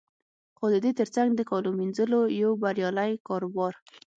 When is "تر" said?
0.99-1.07